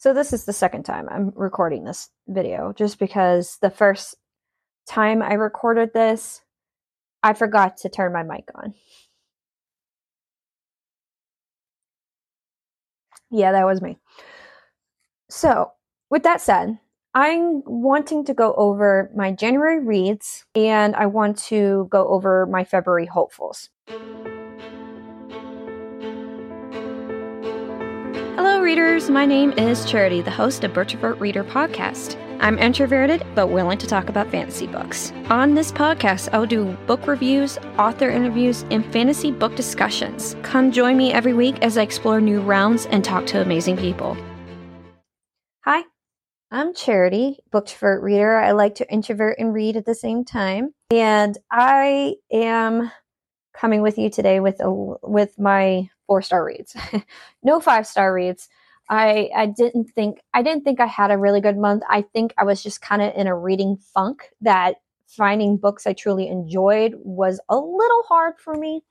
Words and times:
So 0.00 0.14
this 0.14 0.32
is 0.32 0.46
the 0.46 0.54
second 0.54 0.84
time 0.84 1.10
I'm 1.10 1.30
recording 1.36 1.84
this 1.84 2.08
video 2.26 2.72
just 2.72 2.98
because 2.98 3.58
the 3.60 3.68
first 3.68 4.14
time 4.88 5.20
I 5.20 5.34
recorded 5.34 5.92
this, 5.92 6.40
I 7.22 7.34
forgot 7.34 7.76
to 7.82 7.90
turn 7.90 8.10
my 8.14 8.22
mic 8.22 8.48
on. 8.54 8.72
Yeah, 13.30 13.52
that 13.52 13.66
was 13.66 13.82
me. 13.82 13.98
So, 15.28 15.72
with 16.08 16.22
that 16.22 16.40
said, 16.40 16.78
I'm 17.12 17.62
wanting 17.66 18.24
to 18.24 18.32
go 18.32 18.54
over 18.54 19.10
my 19.14 19.32
January 19.32 19.84
reads 19.84 20.46
and 20.54 20.96
I 20.96 21.06
want 21.06 21.36
to 21.50 21.88
go 21.90 22.08
over 22.08 22.46
my 22.46 22.64
February 22.64 23.04
hopefuls. 23.04 23.68
Readers. 28.70 29.10
My 29.10 29.26
name 29.26 29.50
is 29.54 29.84
Charity, 29.84 30.20
the 30.20 30.30
host 30.30 30.62
of 30.62 30.72
Booktrovert 30.72 31.18
Reader 31.18 31.42
Podcast. 31.42 32.16
I'm 32.38 32.56
introverted 32.56 33.26
but 33.34 33.48
willing 33.48 33.78
to 33.78 33.86
talk 33.88 34.08
about 34.08 34.30
fantasy 34.30 34.68
books. 34.68 35.12
On 35.28 35.56
this 35.56 35.72
podcast, 35.72 36.28
I'll 36.32 36.46
do 36.46 36.66
book 36.86 37.08
reviews, 37.08 37.58
author 37.80 38.08
interviews, 38.08 38.64
and 38.70 38.86
fantasy 38.92 39.32
book 39.32 39.56
discussions. 39.56 40.36
Come 40.42 40.70
join 40.70 40.96
me 40.96 41.12
every 41.12 41.32
week 41.32 41.60
as 41.62 41.76
I 41.76 41.82
explore 41.82 42.20
new 42.20 42.40
rounds 42.40 42.86
and 42.86 43.04
talk 43.04 43.26
to 43.26 43.42
amazing 43.42 43.76
people. 43.76 44.16
Hi, 45.64 45.82
I'm 46.52 46.72
Charity, 46.72 47.40
Booktrovert 47.52 48.02
reader. 48.02 48.36
I 48.36 48.52
like 48.52 48.76
to 48.76 48.88
introvert 48.88 49.40
and 49.40 49.52
read 49.52 49.74
at 49.74 49.84
the 49.84 49.96
same 49.96 50.24
time, 50.24 50.74
and 50.92 51.36
I 51.50 52.14
am 52.30 52.92
coming 53.52 53.82
with 53.82 53.98
you 53.98 54.10
today 54.10 54.38
with 54.38 54.60
a 54.60 54.70
with 54.70 55.40
my 55.40 55.90
four 56.06 56.22
star 56.22 56.44
reads. 56.44 56.76
no 57.42 57.58
five 57.58 57.84
star 57.84 58.14
reads. 58.14 58.48
I 58.90 59.30
I 59.34 59.46
didn't 59.46 59.86
think 59.94 60.20
I 60.34 60.42
didn't 60.42 60.64
think 60.64 60.80
I 60.80 60.86
had 60.86 61.10
a 61.12 61.18
really 61.18 61.40
good 61.40 61.56
month. 61.56 61.84
I 61.88 62.02
think 62.02 62.34
I 62.36 62.44
was 62.44 62.62
just 62.62 62.82
kind 62.82 63.00
of 63.02 63.14
in 63.14 63.28
a 63.28 63.36
reading 63.36 63.78
funk 63.94 64.30
that 64.42 64.76
finding 65.06 65.56
books 65.56 65.86
I 65.86 65.92
truly 65.94 66.28
enjoyed 66.28 66.94
was 66.98 67.40
a 67.48 67.56
little 67.56 68.02
hard 68.08 68.34
for 68.38 68.54
me. 68.54 68.82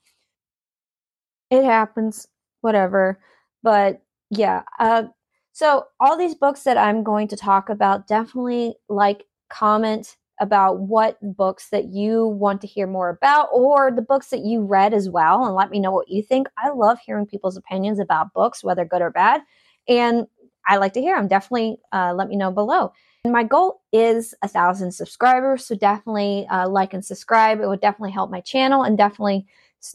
It 1.52 1.64
happens, 1.64 2.28
whatever. 2.61 3.19
But 3.64 4.02
yeah, 4.30 4.64
uh, 4.80 5.03
so 5.52 5.86
all 6.00 6.17
these 6.17 6.36
books 6.36 6.63
that 6.63 6.78
I'm 6.78 7.03
going 7.03 7.28
to 7.30 7.36
talk 7.38 7.69
about 7.69 8.08
definitely 8.08 8.75
like 8.88 9.25
comment 9.50 10.16
about 10.39 10.80
what 10.80 11.17
books 11.36 11.69
that 11.69 11.86
you 11.86 12.28
want 12.28 12.61
to 12.61 12.67
hear 12.67 12.88
more 12.88 13.09
about 13.09 13.50
or 13.52 13.91
the 13.91 14.02
books 14.02 14.30
that 14.30 14.45
you 14.45 14.61
read 14.61 14.94
as 14.94 15.09
well 15.09 15.45
and 15.45 15.56
let 15.56 15.69
me 15.69 15.80
know 15.80 15.91
what 15.91 16.09
you 16.09 16.23
think. 16.23 16.47
I 16.58 16.69
love 16.69 17.00
hearing 17.06 17.25
people's 17.25 17.58
opinions 17.58 18.00
about 18.00 18.34
books, 18.34 18.63
whether 18.63 18.86
good 18.86 19.02
or 19.02 19.09
bad. 19.11 19.41
And 19.89 20.27
I 20.67 20.77
like 20.77 20.93
to 20.93 21.01
hear 21.01 21.15
them. 21.17 21.27
Definitely 21.27 21.79
uh, 21.91 22.13
let 22.15 22.29
me 22.29 22.35
know 22.35 22.51
below. 22.51 22.93
And 23.23 23.33
my 23.33 23.43
goal 23.43 23.81
is 23.91 24.33
a 24.43 24.47
thousand 24.47 24.91
subscribers. 24.91 25.65
So 25.65 25.75
definitely 25.75 26.47
uh, 26.49 26.69
like 26.69 26.93
and 26.93 27.03
subscribe. 27.03 27.59
It 27.59 27.67
would 27.67 27.81
definitely 27.81 28.11
help 28.11 28.31
my 28.31 28.39
channel 28.39 28.83
and 28.83 28.97
definitely, 28.97 29.45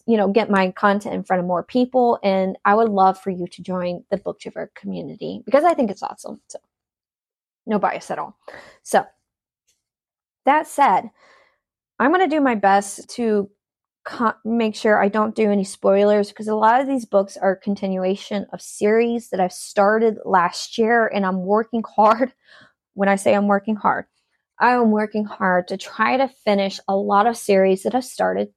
you 0.07 0.17
know, 0.17 0.29
get 0.29 0.51
my 0.51 0.73
content 0.73 1.15
in 1.15 1.25
front 1.25 1.41
of 1.41 1.47
more 1.47 1.63
people. 1.63 2.19
And 2.23 2.59
I 2.65 2.75
would 2.75 2.91
love 2.91 3.19
for 3.19 3.31
you 3.31 3.47
to 3.47 3.63
join 3.63 4.05
the 4.11 4.19
Booktuber 4.19 4.75
community 4.75 5.43
because 5.47 5.65
I 5.65 5.75
think 5.75 5.91
it's 5.91 6.03
awesome. 6.03 6.41
So 6.49 6.59
no 7.67 7.79
bias 7.79 8.11
at 8.11 8.19
all. 8.19 8.37
So 8.83 9.07
that 10.45 10.67
said, 10.67 11.11
I'm 11.99 12.13
going 12.13 12.29
to 12.29 12.37
do 12.37 12.43
my 12.43 12.57
best 12.57 13.09
to 13.11 13.49
co- 14.05 14.35
make 14.45 14.75
sure 14.75 15.03
I 15.03 15.09
don't 15.09 15.35
do 15.35 15.51
any 15.51 15.65
spoilers 15.65 16.29
because 16.29 16.49
a 16.49 16.55
lot 16.55 16.81
of 16.81 16.87
these 16.87 17.05
books 17.05 17.37
are 17.37 17.57
continuation 17.57 18.47
of 18.53 18.61
series 18.61 19.31
that 19.31 19.41
I've 19.41 19.53
started 19.53 20.19
last 20.25 20.79
year 20.79 21.07
and 21.07 21.25
I'm 21.27 21.45
working 21.45 21.83
hard. 21.97 22.33
When 22.97 23.09
I 23.09 23.17
say 23.17 23.35
I'm 23.35 23.49
working 23.49 23.75
hard, 23.75 24.05
I 24.61 24.71
am 24.75 24.93
working 24.93 25.25
hard 25.25 25.67
to 25.67 25.77
try 25.77 26.17
to 26.17 26.29
finish 26.29 26.79
a 26.87 26.95
lot 26.95 27.27
of 27.27 27.37
series 27.37 27.83
that 27.83 27.97
I 27.97 27.99
started 27.99 28.51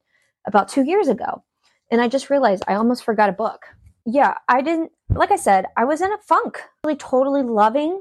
about 0.45 0.69
two 0.69 0.83
years 0.83 1.07
ago. 1.07 1.43
And 1.89 1.99
I 1.99 2.07
just 2.07 2.29
realized 2.29 2.61
I 2.67 2.75
almost 2.75 3.03
forgot 3.03 3.29
a 3.29 3.33
book. 3.33 3.65
Yeah, 4.05 4.35
I 4.47 4.61
didn't, 4.61 4.91
like 5.09 5.31
I 5.31 5.37
said, 5.37 5.65
I 5.75 5.85
was 5.85 6.01
in 6.01 6.13
a 6.13 6.19
funk, 6.19 6.61
really 6.83 6.97
totally 6.97 7.41
loving 7.41 7.99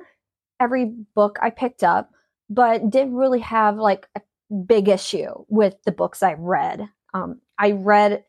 every 0.60 0.92
book 1.14 1.38
I 1.40 1.48
picked 1.48 1.82
up 1.82 2.10
but 2.48 2.90
didn't 2.90 3.14
really 3.14 3.40
have 3.40 3.76
like 3.76 4.06
a 4.16 4.20
big 4.66 4.88
issue 4.88 5.44
with 5.48 5.74
the 5.84 5.92
books 5.92 6.22
I 6.22 6.34
read. 6.34 6.88
Um, 7.14 7.40
I 7.58 7.72
read 7.72 8.24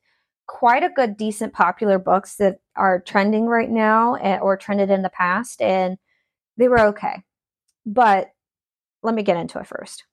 quite 0.48 0.84
a 0.84 0.90
good, 0.90 1.18
decent, 1.18 1.54
popular 1.54 2.00
books 2.00 2.36
that 2.38 2.60
are 2.76 3.02
trending 3.02 3.46
right 3.46 3.70
now 3.70 4.16
eh, 4.16 4.38
or 4.38 4.58
trended 4.58 4.90
in 4.90 5.02
the 5.02 5.10
past, 5.10 5.62
and 5.62 5.98
they 6.58 6.68
were 6.68 6.80
okay. 6.80 7.24
But 7.86 8.30
let 9.04 9.14
me 9.14 9.24
get 9.24 9.38
into 9.38 9.60
it 9.60 9.68
first. 9.68 10.06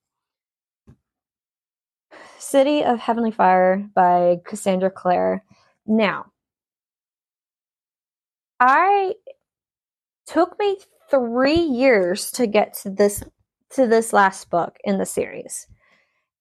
City 2.39 2.85
of 2.85 2.99
Heavenly 2.99 3.31
Fire 3.31 3.89
by 3.95 4.41
Cassandra 4.45 4.91
Clare. 4.91 5.45
Now, 5.87 6.27
I 8.61 9.15
took 10.27 10.59
me 10.59 10.79
three 11.11 11.61
years 11.61 12.31
to 12.33 12.47
get 12.47 12.75
to 12.83 12.91
this 12.91 13.23
to 13.71 13.87
this 13.87 14.13
last 14.13 14.51
book 14.51 14.77
in 14.85 14.99
the 14.99 15.07
series. 15.07 15.67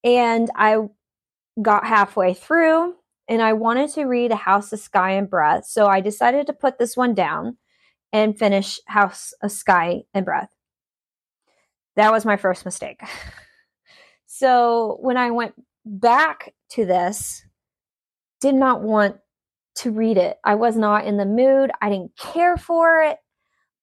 And 0.04 0.50
I 0.56 0.78
got 1.62 1.86
halfway 1.86 2.34
through 2.34 2.96
and 3.28 3.41
I 3.41 3.53
wanted 3.53 3.90
to 3.91 4.06
read 4.06 4.31
A 4.31 4.36
House 4.36 4.74
of 4.74 4.80
Sky 4.80 5.12
and 5.12 5.30
Breath. 5.30 5.66
So 5.66 5.88
I 5.88 6.02
decided 6.02 6.47
to 6.47 6.53
put 6.53 6.78
this 6.78 6.97
one 6.97 7.14
down 7.14 7.58
and 8.12 8.38
finish 8.38 8.80
House 8.88 9.34
of 9.41 9.52
Sky 9.52 10.03
and 10.13 10.25
Breath. 10.25 10.50
That 11.96 12.12
was 12.12 12.25
my 12.25 12.38
first 12.38 12.66
mistake. 12.66 13.02
so 14.25 14.97
when 15.02 15.18
I 15.18 15.31
went 15.31 15.53
back 15.86 16.53
to 16.72 16.86
this, 16.86 17.44
did 18.42 18.56
not 18.56 18.81
want 18.81 19.18
to 19.75 19.92
read 19.92 20.18
it. 20.18 20.38
I 20.44 20.56
was 20.56 20.75
not 20.75 21.06
in 21.06 21.18
the 21.18 21.25
mood. 21.25 21.72
I 21.81 21.90
didn't 21.90 22.16
care 22.18 22.58
for 22.58 23.02
it. 23.02 23.18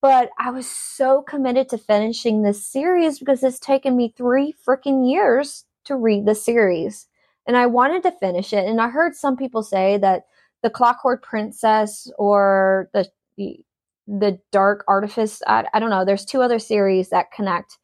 But 0.03 0.30
I 0.38 0.50
was 0.50 0.66
so 0.66 1.22
committed 1.22 1.69
to 1.70 1.78
finishing 1.78 2.42
this 2.42 2.64
series 2.64 3.19
because 3.19 3.42
it's 3.42 3.59
taken 3.59 3.97
me 3.97 4.14
three 4.16 4.54
freaking 4.66 5.10
years 5.10 5.64
to 5.84 5.97
read 5.97 6.25
the 6.25 6.34
series. 6.34 7.06
And 7.50 7.56
I 7.56 7.66
wanted 7.66 8.05
to 8.05 8.12
finish 8.12 8.53
it. 8.53 8.65
And 8.65 8.81
I 8.81 8.91
heard 8.91 9.16
some 9.16 9.37
people 9.37 9.65
say 9.65 9.99
that 9.99 10.27
the 10.62 10.71
Clockwork 10.71 11.25
Princess 11.25 12.09
or 12.16 12.88
the 12.94 13.09
the, 13.37 13.59
the 14.06 14.38
Dark 14.53 14.84
Artifice, 14.87 15.43
I, 15.49 15.66
I, 15.75 15.81
don't 15.81 15.91
know, 15.91 16.05
there's 16.05 16.25
two 16.25 16.43
other 16.43 16.60
series 16.60 17.09
that 17.09 17.33
connect 17.33 17.77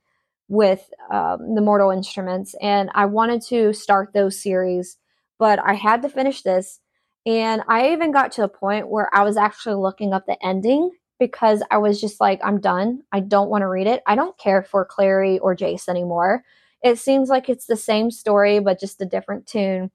with 0.46 0.88
um, 1.12 1.56
the 1.56 1.60
Mortal 1.60 1.90
Instruments. 1.90 2.54
And 2.62 2.90
I 2.94 3.06
wanted 3.06 3.42
to 3.48 3.72
start 3.72 4.12
those 4.14 4.40
series, 4.40 4.98
but 5.36 5.58
I 5.58 5.74
had 5.74 6.00
to 6.02 6.08
finish 6.08 6.42
this. 6.42 6.78
And 7.26 7.62
I 7.66 7.90
even 7.90 8.12
got 8.12 8.30
to 8.32 8.44
a 8.44 8.48
point 8.48 8.88
where 8.88 9.12
I 9.12 9.24
was 9.24 9.36
actually 9.36 9.82
looking 9.82 10.12
up 10.12 10.26
the 10.26 10.38
ending 10.46 10.92
because 11.18 11.60
I 11.72 11.78
was 11.78 12.00
just 12.00 12.20
like, 12.20 12.38
I'm 12.44 12.60
done. 12.60 13.02
I 13.10 13.18
don't 13.18 13.50
want 13.50 13.62
to 13.62 13.68
read 13.68 13.88
it. 13.88 14.04
I 14.06 14.14
don't 14.14 14.38
care 14.38 14.62
for 14.62 14.84
Clary 14.84 15.40
or 15.40 15.56
Jace 15.56 15.88
anymore. 15.88 16.44
It 16.86 16.98
seems 16.98 17.28
like 17.28 17.48
it's 17.48 17.66
the 17.66 17.76
same 17.76 18.10
story, 18.10 18.60
but 18.60 18.78
just 18.78 19.00
a 19.00 19.06
different 19.06 19.46
tune. 19.46 19.90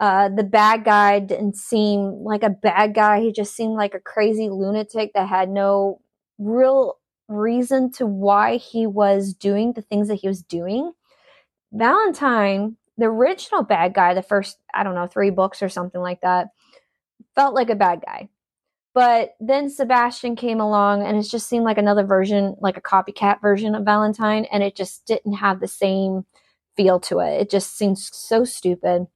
Uh, 0.00 0.30
the 0.30 0.44
bad 0.44 0.84
guy 0.84 1.20
didn't 1.20 1.56
seem 1.56 2.24
like 2.24 2.42
a 2.42 2.50
bad 2.50 2.94
guy. 2.94 3.20
He 3.20 3.32
just 3.32 3.54
seemed 3.54 3.74
like 3.74 3.94
a 3.94 4.00
crazy 4.00 4.48
lunatic 4.48 5.12
that 5.14 5.28
had 5.28 5.50
no 5.50 6.00
real 6.38 6.98
reason 7.28 7.92
to 7.92 8.06
why 8.06 8.56
he 8.56 8.86
was 8.86 9.34
doing 9.34 9.74
the 9.74 9.82
things 9.82 10.08
that 10.08 10.16
he 10.16 10.28
was 10.28 10.42
doing. 10.42 10.92
Valentine, 11.72 12.76
the 12.98 13.06
original 13.06 13.62
bad 13.62 13.94
guy, 13.94 14.14
the 14.14 14.22
first, 14.22 14.58
I 14.74 14.82
don't 14.82 14.94
know, 14.96 15.06
three 15.06 15.30
books 15.30 15.62
or 15.62 15.68
something 15.68 16.00
like 16.00 16.22
that, 16.22 16.48
felt 17.34 17.54
like 17.54 17.70
a 17.70 17.76
bad 17.76 18.02
guy. 18.04 18.28
But 18.92 19.36
then 19.40 19.70
Sebastian 19.70 20.34
came 20.34 20.60
along 20.60 21.06
and 21.06 21.16
it 21.16 21.22
just 21.22 21.48
seemed 21.48 21.64
like 21.64 21.78
another 21.78 22.04
version, 22.04 22.56
like 22.60 22.76
a 22.76 22.82
copycat 22.82 23.40
version 23.40 23.74
of 23.74 23.84
Valentine, 23.84 24.46
and 24.46 24.62
it 24.62 24.74
just 24.74 25.06
didn't 25.06 25.34
have 25.34 25.60
the 25.60 25.68
same 25.68 26.26
feel 26.76 26.98
to 27.00 27.20
it. 27.20 27.40
It 27.40 27.50
just 27.50 27.76
seems 27.76 28.10
so 28.14 28.44
stupid. 28.44 29.06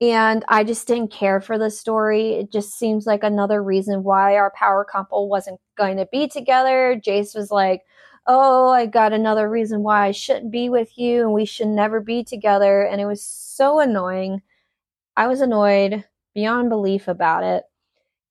And 0.00 0.44
I 0.48 0.64
just 0.64 0.86
didn't 0.86 1.10
care 1.10 1.40
for 1.40 1.58
the 1.58 1.70
story. 1.70 2.34
It 2.34 2.52
just 2.52 2.78
seems 2.78 3.06
like 3.06 3.22
another 3.24 3.62
reason 3.62 4.02
why 4.04 4.36
our 4.36 4.52
power 4.54 4.84
couple 4.84 5.28
wasn't 5.28 5.60
going 5.76 5.96
to 5.96 6.06
be 6.12 6.28
together. 6.28 7.00
Jace 7.02 7.34
was 7.34 7.50
like, 7.50 7.82
Oh, 8.26 8.70
I 8.70 8.86
got 8.86 9.12
another 9.12 9.48
reason 9.48 9.82
why 9.82 10.06
I 10.06 10.10
shouldn't 10.10 10.50
be 10.50 10.68
with 10.68 10.98
you 10.98 11.22
and 11.22 11.32
we 11.32 11.44
should 11.44 11.68
never 11.68 12.00
be 12.00 12.24
together. 12.24 12.82
And 12.82 13.00
it 13.00 13.06
was 13.06 13.22
so 13.22 13.78
annoying. 13.78 14.42
I 15.16 15.28
was 15.28 15.40
annoyed 15.40 16.04
beyond 16.34 16.68
belief 16.68 17.08
about 17.08 17.44
it. 17.44 17.64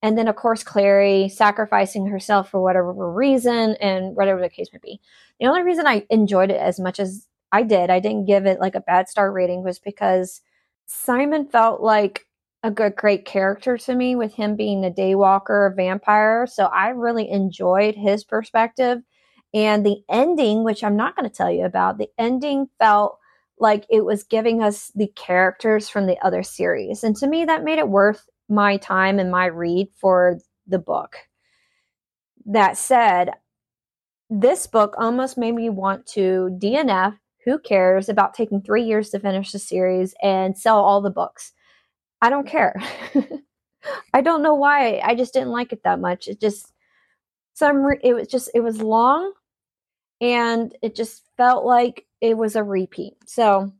And 0.06 0.16
then, 0.16 0.28
of 0.28 0.36
course, 0.36 0.63
Clary 0.63 1.30
sacrificing 1.30 2.06
herself 2.06 2.52
for 2.52 2.62
whatever 2.62 2.94
reason 2.94 3.75
and 3.81 4.16
whatever 4.16 4.40
the 4.40 4.50
case 4.50 4.68
may 4.72 4.78
be. 4.78 5.02
The 5.40 5.48
only 5.48 5.63
reason 5.63 5.88
I 5.88 6.06
enjoyed 6.12 6.52
it 6.52 6.62
as 6.62 6.80
much 6.80 7.00
as 7.00 7.25
I 7.52 7.63
did, 7.63 7.90
I 7.90 8.00
didn't 8.00 8.28
give 8.28 8.46
it 8.46 8.60
like 8.60 8.75
a 8.75 8.81
bad 8.81 9.10
star 9.10 9.31
rating, 9.31 9.63
was 9.63 9.80
because 9.80 10.42
Simon 10.86 11.48
felt 11.48 11.81
like 11.81 12.28
a 12.62 12.69
good, 12.69 12.96
great 12.96 13.25
character 13.25 13.80
to 13.80 13.96
me 13.96 14.16
with 14.16 14.36
him 14.36 14.56
being 14.56 14.86
a 14.86 14.92
daywalker, 14.92 15.72
a 15.72 15.74
vampire. 15.74 16.46
So 16.46 16.66
I 16.66 16.90
really 16.90 17.28
enjoyed 17.28 17.96
his 17.96 18.24
perspective. 18.24 19.00
And 19.56 19.84
the 19.84 20.04
ending, 20.07 20.63
which 20.63 20.84
I'm 20.84 20.96
not 20.96 21.16
going 21.16 21.28
to 21.28 21.36
tell 21.36 21.50
you 21.50 21.66
about, 21.66 21.98
the 21.98 22.10
ending 22.19 22.68
felt 22.78 23.18
like 23.57 23.88
it 23.90 24.06
was 24.06 24.24
giving 24.24 24.62
us 24.62 24.92
the 24.94 25.07
characters 25.16 25.90
from 25.90 26.06
the 26.06 26.19
other 26.24 26.44
series. 26.44 27.04
And 27.04 27.16
to 27.16 27.25
me, 27.25 27.46
that 27.46 27.63
made 27.63 27.80
it 27.80 27.90
worth 27.90 28.30
my 28.50 28.77
time 28.77 29.19
and 29.19 29.31
my 29.31 29.45
read 29.45 29.89
for 30.00 30.39
the 30.68 30.80
book. 30.80 31.18
That 32.45 32.77
said, 32.77 33.31
this 34.30 34.68
book 34.68 34.95
almost 34.97 35.38
made 35.38 35.53
me 35.53 35.69
want 35.69 36.06
to 36.07 36.57
DNF. 36.62 37.18
Who 37.45 37.59
cares 37.59 38.09
about 38.09 38.33
taking 38.33 38.62
three 38.62 38.83
years 38.83 39.12
to 39.12 39.19
finish 39.19 39.51
the 39.51 39.59
series 39.59 40.15
and 40.21 40.57
sell 40.57 40.80
all 40.80 41.01
the 41.01 41.12
books? 41.12 41.53
I 42.21 42.30
don't 42.30 42.47
care. 42.47 42.75
I 44.13 44.21
don't 44.21 44.42
know 44.42 44.56
why. 44.56 45.00
I 45.03 45.13
just 45.13 45.33
didn't 45.33 45.50
like 45.50 45.71
it 45.71 45.83
that 45.83 46.00
much. 46.00 46.27
It 46.27 46.39
just 46.39 46.74
some 47.53 47.86
it 48.03 48.13
was 48.13 48.27
just 48.27 48.50
it 48.53 48.62
was 48.62 48.81
long 48.81 49.31
and 50.21 50.75
it 50.81 50.95
just 50.95 51.24
felt 51.38 51.65
like 51.65 52.06
it 52.21 52.38
was 52.38 52.56
a 52.56 52.63
repeat. 52.63 53.13
So 53.25 53.71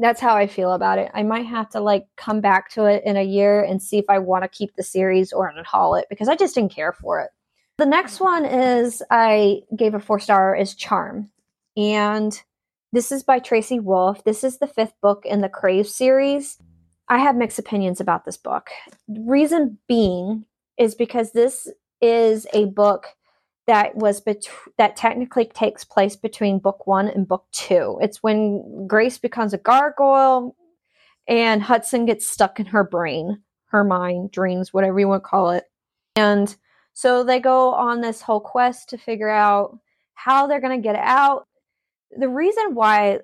that's 0.00 0.20
how 0.20 0.34
I 0.34 0.46
feel 0.46 0.72
about 0.72 0.98
it. 0.98 1.10
I 1.14 1.22
might 1.22 1.46
have 1.46 1.68
to 1.70 1.80
like 1.80 2.06
come 2.16 2.40
back 2.40 2.70
to 2.70 2.86
it 2.86 3.02
in 3.04 3.16
a 3.16 3.22
year 3.22 3.62
and 3.62 3.82
see 3.82 3.98
if 3.98 4.06
I 4.08 4.18
want 4.18 4.44
to 4.44 4.48
keep 4.48 4.74
the 4.74 4.82
series 4.82 5.32
or 5.32 5.52
haul 5.64 5.94
it 5.94 6.06
because 6.08 6.28
I 6.28 6.36
just 6.36 6.54
didn't 6.54 6.72
care 6.72 6.92
for 6.92 7.20
it. 7.20 7.30
The 7.78 7.86
next 7.86 8.20
one 8.20 8.44
is 8.44 9.02
I 9.10 9.62
gave 9.76 9.94
a 9.94 10.00
four 10.00 10.18
star 10.18 10.56
is 10.56 10.74
Charm. 10.74 11.30
And 11.76 12.40
this 12.92 13.12
is 13.12 13.22
by 13.22 13.38
Tracy 13.38 13.78
Wolff. 13.78 14.24
This 14.24 14.42
is 14.42 14.58
the 14.58 14.66
fifth 14.66 14.94
book 15.00 15.24
in 15.24 15.40
the 15.40 15.48
Crave 15.48 15.86
series. 15.86 16.58
I 17.08 17.18
have 17.18 17.36
mixed 17.36 17.58
opinions 17.58 18.00
about 18.00 18.24
this 18.24 18.36
book. 18.36 18.70
Reason 19.08 19.78
being 19.86 20.44
is 20.78 20.94
because 20.94 21.32
this 21.32 21.68
is 22.00 22.46
a 22.52 22.66
book 22.66 23.06
that 23.70 23.94
was 23.94 24.20
bet- 24.20 24.48
that 24.78 24.96
technically 24.96 25.44
takes 25.44 25.84
place 25.84 26.16
between 26.16 26.58
book 26.58 26.88
one 26.88 27.06
and 27.06 27.28
book 27.28 27.46
two. 27.52 27.98
It's 28.02 28.20
when 28.20 28.88
Grace 28.88 29.16
becomes 29.16 29.54
a 29.54 29.58
gargoyle 29.58 30.56
and 31.28 31.62
Hudson 31.62 32.04
gets 32.04 32.28
stuck 32.28 32.58
in 32.58 32.66
her 32.66 32.82
brain, 32.82 33.40
her 33.66 33.84
mind, 33.84 34.32
dreams, 34.32 34.74
whatever 34.74 34.98
you 34.98 35.06
want 35.06 35.22
to 35.22 35.28
call 35.28 35.52
it. 35.52 35.66
And 36.16 36.54
so 36.94 37.22
they 37.22 37.38
go 37.38 37.72
on 37.72 38.00
this 38.00 38.20
whole 38.20 38.40
quest 38.40 38.88
to 38.88 38.98
figure 38.98 39.30
out 39.30 39.78
how 40.14 40.48
they're 40.48 40.60
going 40.60 40.76
to 40.76 40.82
get 40.82 40.96
out. 40.96 41.46
The 42.10 42.28
reason 42.28 42.74
why 42.74 43.20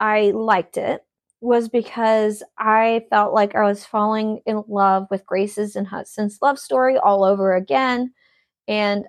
I 0.00 0.30
liked 0.30 0.78
it 0.78 1.02
was 1.42 1.68
because 1.68 2.42
I 2.56 3.04
felt 3.10 3.34
like 3.34 3.54
I 3.54 3.64
was 3.64 3.84
falling 3.84 4.40
in 4.46 4.64
love 4.68 5.06
with 5.10 5.26
Grace's 5.26 5.76
and 5.76 5.86
Hudson's 5.86 6.38
love 6.40 6.58
story 6.58 6.96
all 6.96 7.24
over 7.24 7.54
again. 7.54 8.14
And 8.66 9.04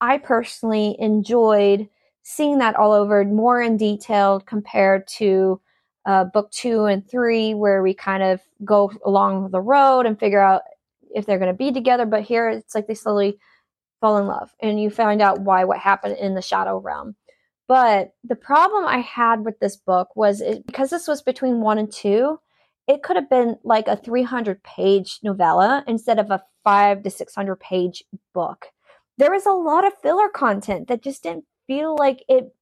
I 0.00 0.18
personally 0.18 0.96
enjoyed 0.98 1.88
seeing 2.22 2.58
that 2.58 2.76
all 2.76 2.92
over 2.92 3.24
more 3.24 3.60
in 3.60 3.76
detail 3.76 4.40
compared 4.40 5.06
to 5.06 5.60
uh, 6.06 6.24
book 6.24 6.50
two 6.50 6.84
and 6.84 7.08
three, 7.08 7.54
where 7.54 7.82
we 7.82 7.94
kind 7.94 8.22
of 8.22 8.40
go 8.64 8.92
along 9.04 9.50
the 9.50 9.60
road 9.60 10.06
and 10.06 10.18
figure 10.18 10.40
out 10.40 10.62
if 11.14 11.26
they're 11.26 11.38
going 11.38 11.52
to 11.52 11.56
be 11.56 11.72
together. 11.72 12.06
But 12.06 12.22
here 12.22 12.48
it's 12.48 12.74
like 12.74 12.86
they 12.86 12.94
slowly 12.94 13.38
fall 14.00 14.18
in 14.18 14.26
love 14.26 14.54
and 14.60 14.80
you 14.80 14.90
find 14.90 15.22
out 15.22 15.40
why 15.40 15.64
what 15.64 15.78
happened 15.78 16.16
in 16.18 16.34
the 16.34 16.42
shadow 16.42 16.78
realm. 16.78 17.14
But 17.66 18.12
the 18.22 18.36
problem 18.36 18.84
I 18.84 18.98
had 18.98 19.44
with 19.44 19.58
this 19.60 19.76
book 19.76 20.14
was 20.14 20.42
it, 20.42 20.66
because 20.66 20.90
this 20.90 21.08
was 21.08 21.22
between 21.22 21.62
one 21.62 21.78
and 21.78 21.90
two, 21.90 22.38
it 22.86 23.02
could 23.02 23.16
have 23.16 23.30
been 23.30 23.56
like 23.64 23.88
a 23.88 23.96
300 23.96 24.62
page 24.62 25.20
novella 25.22 25.82
instead 25.86 26.18
of 26.18 26.30
a 26.30 26.42
five 26.64 27.02
to 27.02 27.10
600 27.10 27.56
page 27.56 28.04
book 28.34 28.66
there 29.18 29.30
was 29.30 29.46
a 29.46 29.52
lot 29.52 29.86
of 29.86 29.92
filler 30.02 30.28
content 30.28 30.88
that 30.88 31.02
just 31.02 31.22
didn't 31.22 31.44
feel 31.66 31.96
like 31.96 32.24
it 32.28 32.54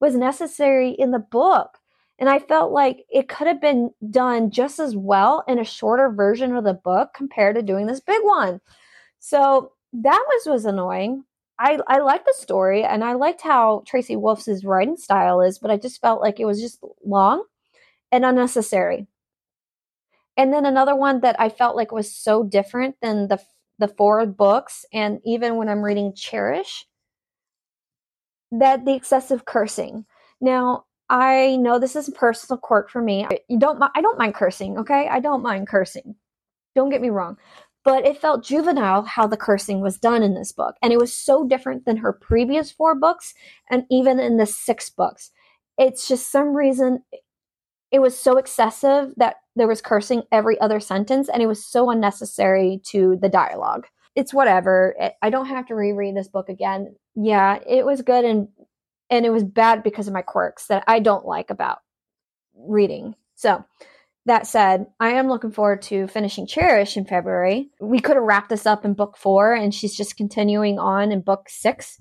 was 0.00 0.16
necessary 0.16 0.90
in 0.90 1.10
the 1.10 1.18
book. 1.18 1.78
And 2.18 2.28
I 2.28 2.38
felt 2.38 2.72
like 2.72 3.04
it 3.10 3.28
could 3.28 3.46
have 3.46 3.60
been 3.60 3.90
done 4.10 4.50
just 4.50 4.78
as 4.78 4.96
well 4.96 5.44
in 5.48 5.58
a 5.58 5.64
shorter 5.64 6.10
version 6.10 6.54
of 6.54 6.64
the 6.64 6.74
book 6.74 7.14
compared 7.14 7.56
to 7.56 7.62
doing 7.62 7.86
this 7.86 8.00
big 8.00 8.20
one. 8.22 8.60
So 9.18 9.72
that 9.92 10.24
was 10.28 10.46
was 10.46 10.64
annoying. 10.64 11.24
I, 11.58 11.78
I 11.86 11.98
liked 11.98 12.26
the 12.26 12.34
story 12.36 12.82
and 12.82 13.04
I 13.04 13.12
liked 13.12 13.42
how 13.42 13.82
Tracy 13.86 14.16
Wolff's 14.16 14.64
writing 14.64 14.96
style 14.96 15.40
is, 15.40 15.58
but 15.58 15.70
I 15.70 15.76
just 15.76 16.00
felt 16.00 16.20
like 16.20 16.40
it 16.40 16.44
was 16.44 16.60
just 16.60 16.82
long 17.04 17.44
and 18.10 18.24
unnecessary. 18.24 19.06
And 20.36 20.52
then 20.52 20.66
another 20.66 20.96
one 20.96 21.20
that 21.20 21.38
I 21.38 21.48
felt 21.48 21.76
like 21.76 21.92
was 21.92 22.14
so 22.14 22.42
different 22.42 22.96
than 23.00 23.28
the 23.28 23.40
the 23.82 23.88
four 23.88 24.24
books, 24.24 24.86
and 24.92 25.20
even 25.24 25.56
when 25.56 25.68
I'm 25.68 25.82
reading 25.82 26.14
Cherish, 26.14 26.86
that 28.52 28.84
the 28.84 28.94
excessive 28.94 29.44
cursing. 29.44 30.06
Now, 30.40 30.84
I 31.10 31.56
know 31.56 31.78
this 31.78 31.96
is 31.96 32.08
a 32.08 32.12
personal 32.12 32.58
quirk 32.58 32.88
for 32.90 33.02
me. 33.02 33.26
You 33.48 33.58
don't 33.58 33.82
I 33.94 34.00
don't 34.00 34.18
mind 34.18 34.34
cursing, 34.34 34.78
okay? 34.78 35.08
I 35.08 35.18
don't 35.20 35.42
mind 35.42 35.66
cursing. 35.66 36.14
Don't 36.76 36.90
get 36.90 37.02
me 37.02 37.10
wrong. 37.10 37.36
But 37.84 38.06
it 38.06 38.20
felt 38.20 38.44
juvenile 38.44 39.02
how 39.02 39.26
the 39.26 39.36
cursing 39.36 39.80
was 39.80 39.98
done 39.98 40.22
in 40.22 40.34
this 40.34 40.52
book. 40.52 40.76
And 40.80 40.92
it 40.92 41.00
was 41.00 41.12
so 41.12 41.44
different 41.44 41.84
than 41.84 41.96
her 41.96 42.12
previous 42.12 42.70
four 42.70 42.94
books 42.94 43.34
and 43.68 43.84
even 43.90 44.20
in 44.20 44.36
the 44.36 44.46
six 44.46 44.88
books. 44.88 45.32
It's 45.76 46.06
just 46.06 46.30
some 46.30 46.54
reason 46.54 47.02
it 47.92 48.00
was 48.00 48.18
so 48.18 48.38
excessive 48.38 49.12
that 49.18 49.36
there 49.54 49.68
was 49.68 49.82
cursing 49.82 50.22
every 50.32 50.58
other 50.60 50.80
sentence 50.80 51.28
and 51.28 51.42
it 51.42 51.46
was 51.46 51.64
so 51.64 51.90
unnecessary 51.90 52.80
to 52.86 53.16
the 53.20 53.28
dialogue. 53.28 53.86
It's 54.16 54.34
whatever. 54.34 54.96
I 55.20 55.30
don't 55.30 55.46
have 55.46 55.66
to 55.66 55.74
reread 55.74 56.16
this 56.16 56.28
book 56.28 56.48
again. 56.48 56.96
Yeah, 57.14 57.58
it 57.68 57.84
was 57.84 58.02
good 58.02 58.24
and 58.24 58.48
and 59.10 59.26
it 59.26 59.30
was 59.30 59.44
bad 59.44 59.82
because 59.82 60.08
of 60.08 60.14
my 60.14 60.22
quirks 60.22 60.66
that 60.68 60.84
I 60.86 60.98
don't 60.98 61.26
like 61.26 61.50
about 61.50 61.80
reading. 62.54 63.14
So, 63.34 63.64
that 64.24 64.46
said, 64.46 64.86
I 65.00 65.10
am 65.10 65.28
looking 65.28 65.50
forward 65.50 65.82
to 65.82 66.06
finishing 66.06 66.46
Cherish 66.46 66.96
in 66.96 67.04
February. 67.04 67.70
We 67.80 67.98
could 67.98 68.14
have 68.14 68.24
wrapped 68.24 68.50
this 68.50 68.66
up 68.66 68.84
in 68.84 68.94
book 68.94 69.16
4 69.16 69.52
and 69.52 69.74
she's 69.74 69.96
just 69.96 70.16
continuing 70.16 70.78
on 70.78 71.10
in 71.10 71.22
book 71.22 71.48
6. 71.48 71.98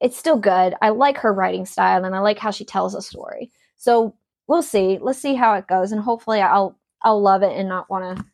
It's 0.00 0.16
still 0.16 0.38
good. 0.38 0.74
I 0.80 0.90
like 0.90 1.18
her 1.18 1.34
writing 1.34 1.66
style 1.66 2.04
and 2.04 2.14
I 2.14 2.20
like 2.20 2.38
how 2.38 2.52
she 2.52 2.64
tells 2.64 2.94
a 2.94 3.02
story. 3.02 3.50
So, 3.76 4.14
we'll 4.46 4.62
see. 4.62 4.98
Let's 5.00 5.20
see 5.20 5.34
how 5.34 5.54
it 5.54 5.66
goes, 5.66 5.92
and 5.92 6.00
hopefully, 6.00 6.40
I'll 6.40 6.78
I'll 7.02 7.20
love 7.20 7.42
it 7.42 7.56
and 7.56 7.68
not 7.68 7.90
want 7.90 8.18
to 8.18 8.24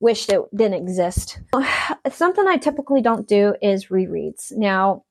wish 0.00 0.28
it 0.28 0.40
didn't 0.54 0.82
exist. 0.82 1.40
Something 2.10 2.46
I 2.46 2.56
typically 2.56 3.02
don't 3.02 3.26
do 3.26 3.54
is 3.62 3.86
rereads. 3.86 4.52
Now, 4.52 5.04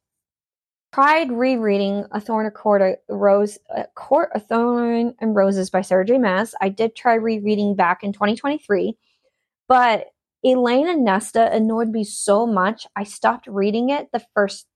tried 0.94 1.32
rereading 1.32 2.06
A 2.12 2.22
Thorn, 2.22 2.46
a 2.46 2.52
Court, 2.52 2.82
a 2.82 2.98
Rose, 3.14 3.58
a 3.76 3.86
Court, 3.96 4.30
a 4.36 4.40
Thorn 4.40 5.16
and 5.20 5.36
Roses 5.36 5.70
by 5.70 5.82
Sarah 5.82 6.06
J. 6.06 6.20
Maas. 6.20 6.54
I 6.62 6.70
did 6.70 6.96
try 6.96 7.16
rereading 7.16 7.76
back 7.76 8.04
in 8.04 8.14
2023, 8.14 8.96
but 9.68 10.08
Elain 10.46 10.88
and 10.88 11.04
Nesta 11.04 11.52
annoyed 11.52 11.90
me 11.90 12.04
so 12.04 12.46
much. 12.46 12.86
I 12.96 13.04
stopped 13.04 13.48
reading 13.48 13.90
it 13.90 14.10
the 14.12 14.24
first 14.36 14.68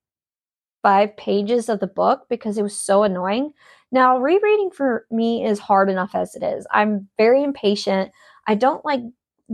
five 0.88 1.18
pages 1.18 1.68
of 1.68 1.82
the 1.82 1.86
book 1.86 2.28
because 2.30 2.58
it 2.58 2.64
was 2.64 2.80
so 2.80 3.04
annoying. 3.04 3.52
Now, 3.92 4.20
rereading 4.20 4.72
for 4.72 5.06
me 5.12 5.46
is 5.46 5.60
hard 5.60 5.90
enough 5.90 6.12
as 6.16 6.34
it 6.34 6.44
is. 6.44 6.66
I'm 6.72 7.10
very 7.18 7.44
impatient. 7.44 8.14
I 8.48 8.56
don't 8.56 8.86
like 8.86 9.02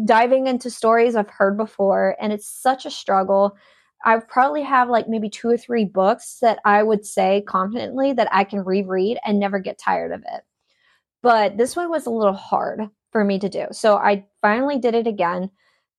diving 0.06 0.46
into 0.46 0.70
stories 0.70 1.16
I've 1.16 1.32
heard 1.32 1.58
before, 1.58 2.16
and 2.22 2.32
it's 2.32 2.48
such 2.48 2.86
a 2.86 2.92
struggle. 2.92 3.58
I 4.06 4.20
probably 4.20 4.62
have 4.62 4.90
like 4.90 5.10
maybe 5.10 5.28
two 5.28 5.50
or 5.50 5.58
three 5.58 5.86
books 5.86 6.38
that 6.42 6.60
I 6.66 6.84
would 6.84 7.04
say 7.04 7.42
confidently 7.48 8.14
that 8.14 8.30
I 8.32 8.44
can 8.44 8.64
reread 8.64 9.18
and 9.26 9.40
never 9.40 9.58
get 9.58 9.80
tired 9.80 10.12
of 10.12 10.22
it. 10.22 10.42
But 11.24 11.58
this 11.58 11.76
one 11.76 11.90
was 11.90 12.06
a 12.06 12.12
little 12.12 12.34
hard 12.34 12.92
for 13.12 13.24
me 13.24 13.40
to 13.40 13.50
do. 13.50 13.66
So 13.72 13.96
I 13.96 14.28
finally 14.44 14.78
did 14.78 14.94
it 14.94 15.08
again 15.08 15.50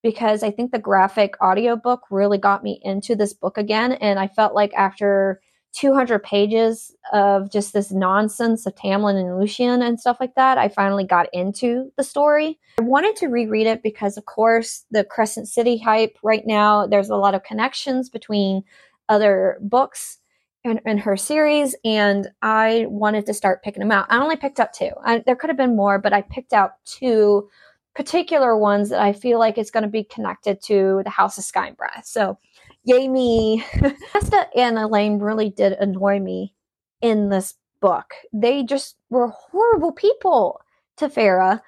because 0.05 0.43
I 0.43 0.51
think 0.51 0.71
the 0.71 0.79
graphic 0.79 1.35
audiobook 1.43 2.03
really 2.11 2.37
got 2.37 2.63
me 2.63 2.79
into 2.83 3.17
this 3.17 3.33
book 3.33 3.57
again. 3.57 3.93
And 3.93 4.19
I 4.19 4.29
felt 4.29 4.55
like 4.55 4.75
after 4.75 5.41
200 5.73 6.23
pages 6.23 6.95
of 7.15 7.51
just 7.51 7.73
this 7.73 7.91
nonsense 7.91 8.67
of 8.67 8.75
Tamlin 8.75 9.19
and 9.19 9.41
Lucien 9.41 9.81
and 9.81 9.99
stuff 9.99 10.19
like 10.21 10.35
that, 10.35 10.59
I 10.59 10.69
finally 10.69 11.05
got 11.05 11.27
into 11.33 11.91
the 11.97 12.05
story. 12.05 12.61
I 12.79 12.83
wanted 12.83 13.17
to 13.17 13.29
reread 13.29 13.67
it 13.67 13.83
because, 13.83 14.19
of 14.19 14.27
course, 14.27 14.85
the 14.91 15.05
Crescent 15.05 15.49
City 15.49 15.79
hype 15.79 16.19
right 16.23 16.47
now, 16.47 16.87
there's 16.87 17.09
a 17.09 17.17
lot 17.17 17.35
of 17.35 17.43
connections 17.43 18.11
between 18.11 18.63
other 19.09 19.57
books 19.63 20.19
in 20.65 20.97
her 20.99 21.17
series, 21.17 21.75
and 21.85 22.29
I 22.41 22.87
wanted 22.89 23.27
to 23.27 23.35
start 23.35 23.63
picking 23.63 23.81
them 23.81 23.93
out. 23.93 24.07
I 24.09 24.19
only 24.19 24.37
picked 24.37 24.61
up 24.61 24.73
two. 24.73 24.91
I, 25.05 25.19
there 25.19 25.37
could 25.37 25.51
have 25.51 25.59
been 25.59 25.77
more, 25.77 25.99
but 25.99 26.15
I 26.15 26.23
picked 26.23 26.55
out 26.55 26.73
two 26.87 27.51
particular 27.95 28.57
ones 28.57 28.89
that 28.91 29.01
I 29.01 29.13
feel 29.13 29.39
like 29.39 29.57
it's 29.57 29.71
going 29.71 29.85
to 29.85 29.89
be 29.89 30.05
connected 30.05 30.63
to 30.65 31.03
the 31.05 31.11
House 31.11 31.39
of 31.39 31.45
Sky 31.45 31.69
and 31.69 31.77
Breath. 31.77 32.05
So, 32.05 32.39
yay 32.85 33.09
me. 33.09 33.65
Nesta 34.15 34.49
and 34.57 34.79
Elain 34.79 35.19
really 35.19 35.51
did 35.51 35.75
annoy 35.75 36.21
me 36.21 36.55
in 37.01 37.29
this 37.29 37.55
book. 37.81 38.15
They 38.33 38.63
just 38.63 38.97
were 39.11 39.29
horrible 39.29 39.93
people 39.93 40.61
to 40.97 41.09
Feyre. 41.09 41.61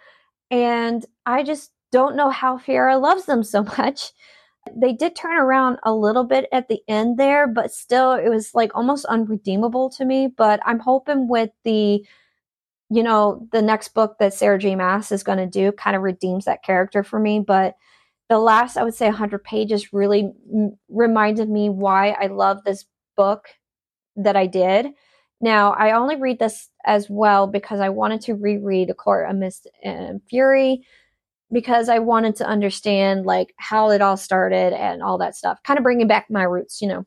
And 0.51 1.05
I 1.25 1.43
just 1.43 1.73
don't 1.93 2.17
know 2.17 2.31
how 2.31 2.59
Feyre 2.59 3.01
loves 3.01 3.27
them 3.27 3.43
so 3.43 3.63
much. 3.79 4.13
They 4.75 4.93
did 4.93 5.15
turn 5.15 5.37
around 5.39 5.79
a 5.85 5.95
little 5.95 6.25
bit 6.25 6.49
at 6.53 6.69
the 6.69 6.81
end 6.89 7.19
there, 7.19 7.47
but 7.47 7.73
still 7.73 8.13
it 8.13 8.29
was 8.29 8.55
like 8.55 8.73
almost 8.75 9.05
unredeemable 9.05 9.91
to 9.91 10.05
me. 10.05 10.27
But 10.27 10.61
I'm 10.67 10.81
hoping 10.81 11.29
with 11.29 11.51
the 11.65 12.05
you 12.91 13.03
know, 13.03 13.49
the 13.53 13.63
next 13.63 13.89
book 13.95 14.17
that 14.21 14.35
Sarah 14.35 14.59
J. 14.59 14.77
Maas 14.77 15.11
is 15.11 15.23
going 15.23 15.39
to 15.39 15.47
do 15.47 15.73
kind 15.73 15.97
of 15.97 16.03
redeems 16.03 16.45
that 16.45 16.63
character 16.63 17.03
for 17.03 17.19
me. 17.19 17.41
But 17.41 17.75
the 18.29 18.39
last, 18.39 18.77
I 18.77 18.85
would 18.85 18.95
say, 18.95 19.07
100 19.07 19.43
pages 19.43 19.93
really 19.93 20.33
m- 20.53 20.79
reminded 20.89 21.49
me 21.49 21.69
why 21.69 22.11
I 22.11 22.27
love 22.27 22.65
this 22.65 22.85
book 23.17 23.49
that 24.17 24.37
I 24.37 24.47
did. 24.47 24.89
Now, 25.41 25.73
I 25.73 25.93
only 25.93 26.17
read 26.17 26.39
this 26.39 26.71
as 26.85 27.11
well 27.11 27.47
because 27.47 27.81
I 27.81 27.89
wanted 27.89 28.21
to 28.23 28.35
reread 28.35 28.91
A 28.91 28.95
Court 28.95 29.29
of 29.29 29.37
Mist 29.37 29.69
and 29.83 30.21
Fury 30.31 30.83
because 31.53 31.89
I 31.89 31.99
wanted 31.99 32.37
to 32.37 32.47
understand 32.47 33.27
like 33.27 33.55
how 33.59 33.91
it 33.91 34.01
all 34.01 34.17
started 34.17 34.73
and 34.73 35.03
all 35.03 35.19
that 35.19 35.37
stuff. 35.37 35.63
Kind 35.63 35.79
of 35.79 35.83
bringing 35.83 36.07
back 36.07 36.27
my 36.31 36.43
roots, 36.43 36.81
you 36.81 36.89
know. 36.89 37.05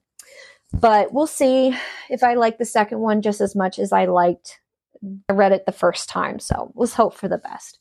But 0.74 1.12
we'll 1.14 1.28
see 1.28 1.76
if 2.10 2.24
I 2.24 2.36
like 2.36 2.60
the 2.60 2.66
second 2.66 3.00
one 3.00 3.22
just 3.22 3.42
as 3.42 3.56
much 3.56 3.80
as 3.80 3.92
I 3.92 4.06
liked 4.06 4.60
I 5.30 5.34
read 5.34 5.52
it 5.52 5.66
the 5.66 5.72
first 5.72 6.10
time, 6.10 6.40
so 6.40 6.72
let's 6.76 6.94
hope 6.94 7.14
for 7.14 7.28
the 7.28 7.38
best. 7.38 7.80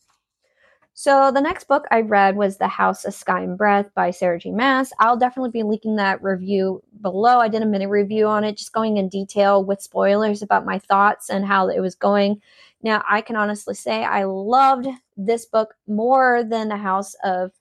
So 0.95 1.31
the 1.33 1.41
next 1.41 1.69
book 1.69 1.85
I 1.93 2.01
read 2.01 2.37
was 2.37 2.57
The 2.57 2.67
House 2.67 3.05
of 3.05 3.15
Sky 3.15 3.43
and 3.43 3.57
Breath 3.57 3.89
by 3.95 4.11
Sarah 4.11 4.41
J. 4.41 4.51
Maas. 4.51 4.93
I'll 4.99 5.17
definitely 5.17 5.53
be 5.53 5.63
linking 5.63 5.95
that 5.95 6.21
review 6.25 6.83
below. 7.01 7.39
I 7.39 7.47
did 7.47 7.63
a 7.63 7.67
mini 7.67 7.87
review 7.87 8.27
on 8.27 8.43
it, 8.43 8.57
just 8.57 8.73
going 8.73 8.97
in 8.97 9.09
detail 9.09 9.65
with 9.65 9.81
spoilers 9.81 10.43
about 10.43 10.67
my 10.67 10.81
thoughts 10.81 11.31
and 11.31 11.47
how 11.47 11.69
it 11.69 11.79
was 11.79 11.95
going. 11.95 12.43
Now, 12.83 13.05
I 13.09 13.21
can 13.21 13.37
honestly 13.37 13.75
say 13.75 14.05
I 14.05 14.25
loved 14.25 14.89
this 15.17 15.47
book 15.47 15.75
more 15.87 16.43
than 16.43 16.69
The 16.69 16.77
House 16.77 17.15
of 17.23 17.53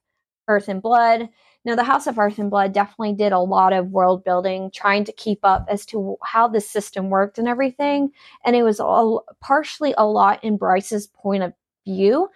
Earth 0.48 0.68
and 0.68 0.82
Blood. 0.82 1.30
Now, 1.68 1.76
the 1.76 1.84
House 1.84 2.08
of 2.08 2.18
Earth 2.18 2.40
and 2.40 2.50
Blood 2.50 2.72
definitely 2.72 3.12
did 3.12 3.34
a 3.34 3.40
lot 3.40 3.74
of 3.74 3.92
world 3.92 4.24
building, 4.24 4.72
trying 4.74 5.04
to 5.04 5.12
keep 5.12 5.40
up 5.44 5.66
as 5.70 5.86
to 5.88 6.16
how 6.24 6.48
the 6.48 6.62
system 6.62 7.10
worked 7.10 7.38
and 7.38 7.46
everything. 7.46 8.12
And 8.46 8.56
it 8.56 8.64
was 8.64 8.80
all 8.80 9.26
partially 9.42 9.94
a 9.98 10.08
lot 10.08 10.42
in 10.46 10.56
Bryce's 10.56 11.08
point 11.08 11.44
of 11.44 11.52
view. 11.86 12.30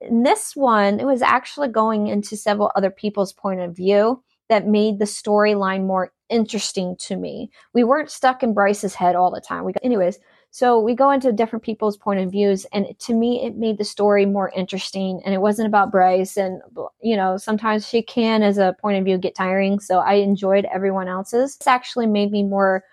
In 0.00 0.24
this 0.24 0.56
one, 0.56 0.98
it 0.98 1.06
was 1.06 1.22
actually 1.22 1.68
going 1.68 2.08
into 2.08 2.36
several 2.36 2.72
other 2.74 2.90
people's 2.90 3.32
point 3.32 3.60
of 3.60 3.76
view 3.76 4.20
that 4.48 4.66
made 4.66 4.98
the 4.98 5.04
storyline 5.04 5.86
more 5.86 6.12
interesting 6.28 6.96
to 7.02 7.14
me. 7.14 7.52
We 7.72 7.84
weren't 7.84 8.10
stuck 8.10 8.42
in 8.42 8.52
Bryce's 8.52 8.96
head 8.96 9.14
all 9.14 9.30
the 9.30 9.40
time. 9.40 9.62
We, 9.62 9.74
anyways, 9.84 10.18
so 10.54 10.78
we 10.78 10.94
go 10.94 11.10
into 11.10 11.32
different 11.32 11.64
people's 11.64 11.96
point 11.96 12.20
of 12.20 12.30
views, 12.30 12.66
and 12.74 12.86
to 12.98 13.14
me, 13.14 13.42
it 13.42 13.56
made 13.56 13.78
the 13.78 13.84
story 13.84 14.26
more 14.26 14.52
interesting. 14.54 15.22
And 15.24 15.32
it 15.34 15.40
wasn't 15.40 15.66
about 15.66 15.90
Bryce, 15.90 16.36
and 16.36 16.60
you 17.00 17.16
know, 17.16 17.38
sometimes 17.38 17.88
she 17.88 18.02
can, 18.02 18.42
as 18.42 18.58
a 18.58 18.76
point 18.78 18.98
of 18.98 19.04
view, 19.06 19.16
get 19.16 19.34
tiring. 19.34 19.80
So 19.80 20.00
I 20.00 20.14
enjoyed 20.14 20.66
everyone 20.66 21.08
else's. 21.08 21.56
This 21.56 21.66
actually 21.66 22.06
made 22.06 22.30
me 22.30 22.42
more 22.42 22.84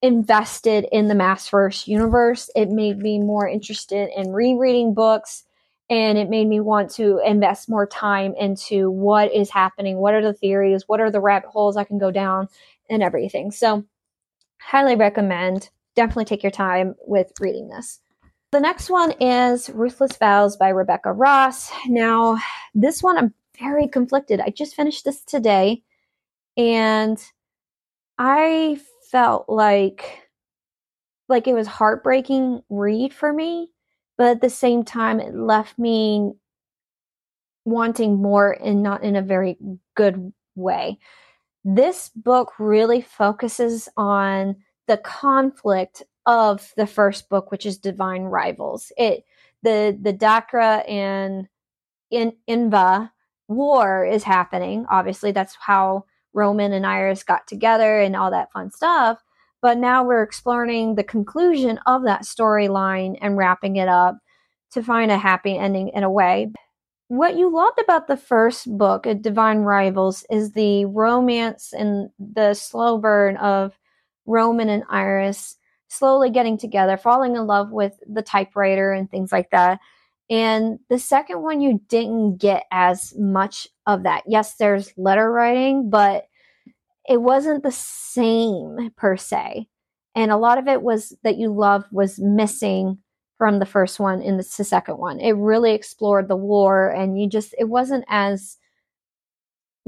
invested 0.00 0.86
in 0.92 1.08
the 1.08 1.14
Maasverse 1.14 1.88
universe. 1.88 2.50
It 2.54 2.68
made 2.68 2.98
me 2.98 3.18
more 3.18 3.48
interested 3.48 4.10
in 4.16 4.32
rereading 4.32 4.94
books, 4.94 5.42
and 5.90 6.18
it 6.18 6.30
made 6.30 6.46
me 6.46 6.60
want 6.60 6.88
to 6.92 7.20
invest 7.26 7.68
more 7.68 7.88
time 7.88 8.32
into 8.38 8.92
what 8.92 9.34
is 9.34 9.50
happening, 9.50 9.96
what 9.96 10.14
are 10.14 10.22
the 10.22 10.34
theories, 10.34 10.84
what 10.86 11.00
are 11.00 11.10
the 11.10 11.20
rabbit 11.20 11.48
holes 11.50 11.76
I 11.76 11.82
can 11.82 11.98
go 11.98 12.12
down, 12.12 12.48
and 12.88 13.02
everything. 13.02 13.50
So, 13.50 13.84
highly 14.60 14.94
recommend 14.94 15.70
definitely 15.98 16.24
take 16.26 16.44
your 16.44 16.52
time 16.52 16.94
with 17.08 17.32
reading 17.40 17.68
this. 17.68 17.98
The 18.52 18.60
next 18.60 18.88
one 18.88 19.10
is 19.20 19.68
Ruthless 19.68 20.16
Vows 20.16 20.56
by 20.56 20.68
Rebecca 20.68 21.12
Ross. 21.12 21.72
Now, 21.88 22.38
this 22.72 23.02
one 23.02 23.18
I'm 23.18 23.34
very 23.58 23.88
conflicted. 23.88 24.38
I 24.38 24.50
just 24.50 24.76
finished 24.76 25.04
this 25.04 25.24
today 25.24 25.82
and 26.56 27.20
I 28.16 28.80
felt 29.10 29.48
like 29.48 30.22
like 31.28 31.48
it 31.48 31.54
was 31.54 31.66
heartbreaking 31.66 32.62
read 32.70 33.12
for 33.12 33.32
me, 33.32 33.72
but 34.16 34.28
at 34.28 34.40
the 34.40 34.50
same 34.50 34.84
time 34.84 35.18
it 35.18 35.34
left 35.34 35.80
me 35.80 36.30
wanting 37.64 38.22
more 38.22 38.52
and 38.62 38.84
not 38.84 39.02
in 39.02 39.16
a 39.16 39.22
very 39.22 39.58
good 39.96 40.32
way. 40.54 40.96
This 41.64 42.08
book 42.14 42.52
really 42.60 43.02
focuses 43.02 43.88
on 43.96 44.54
the 44.88 44.96
conflict 44.96 46.02
of 46.26 46.72
the 46.76 46.86
first 46.86 47.28
book, 47.28 47.50
which 47.52 47.64
is 47.64 47.78
Divine 47.78 48.22
Rivals. 48.22 48.90
It 48.96 49.24
the 49.62 49.96
the 50.00 50.12
Dacre 50.12 50.82
and 50.88 51.48
in 52.10 52.32
Enva 52.48 53.10
war 53.48 54.04
is 54.04 54.24
happening. 54.24 54.86
Obviously, 54.90 55.32
that's 55.32 55.56
how 55.60 56.04
Roman 56.32 56.72
and 56.72 56.86
Iris 56.86 57.22
got 57.22 57.46
together 57.46 58.00
and 58.00 58.16
all 58.16 58.30
that 58.30 58.52
fun 58.52 58.70
stuff. 58.70 59.22
But 59.60 59.78
now 59.78 60.04
we're 60.04 60.22
exploring 60.22 60.94
the 60.94 61.04
conclusion 61.04 61.78
of 61.86 62.04
that 62.04 62.22
storyline 62.22 63.18
and 63.20 63.36
wrapping 63.36 63.76
it 63.76 63.88
up 63.88 64.18
to 64.72 64.82
find 64.82 65.10
a 65.10 65.18
happy 65.18 65.56
ending 65.56 65.88
in 65.88 66.04
a 66.04 66.10
way. 66.10 66.52
What 67.08 67.36
you 67.36 67.50
loved 67.50 67.80
about 67.80 68.06
the 68.06 68.18
first 68.18 68.76
book, 68.76 69.06
uh, 69.06 69.14
Divine 69.14 69.60
Rivals, 69.60 70.24
is 70.30 70.52
the 70.52 70.84
romance 70.84 71.72
and 71.72 72.10
the 72.18 72.52
slow 72.52 72.98
burn 72.98 73.38
of 73.38 73.78
Roman 74.28 74.68
and 74.68 74.84
Iris 74.88 75.56
slowly 75.88 76.30
getting 76.30 76.58
together, 76.58 76.96
falling 76.96 77.34
in 77.34 77.46
love 77.46 77.70
with 77.70 77.94
the 78.06 78.22
typewriter 78.22 78.92
and 78.92 79.10
things 79.10 79.32
like 79.32 79.50
that. 79.50 79.80
And 80.30 80.78
the 80.90 80.98
second 80.98 81.42
one, 81.42 81.62
you 81.62 81.80
didn't 81.88 82.36
get 82.36 82.64
as 82.70 83.14
much 83.18 83.66
of 83.86 84.02
that. 84.02 84.24
Yes, 84.26 84.56
there's 84.56 84.92
letter 84.98 85.32
writing, 85.32 85.88
but 85.88 86.28
it 87.08 87.22
wasn't 87.22 87.62
the 87.62 87.72
same 87.72 88.90
per 88.96 89.16
se. 89.16 89.66
And 90.14 90.30
a 90.30 90.36
lot 90.36 90.58
of 90.58 90.68
it 90.68 90.82
was 90.82 91.16
that 91.24 91.38
you 91.38 91.52
loved 91.52 91.86
was 91.90 92.18
missing 92.18 92.98
from 93.38 93.58
the 93.58 93.66
first 93.66 93.98
one 93.98 94.20
in 94.20 94.36
the, 94.36 94.42
second 94.42 94.98
one. 94.98 95.20
It 95.20 95.32
really 95.32 95.72
explored 95.72 96.28
the 96.28 96.36
war, 96.36 96.90
and 96.90 97.18
you 97.18 97.28
just, 97.28 97.54
it 97.56 97.68
wasn't 97.68 98.04
as 98.08 98.58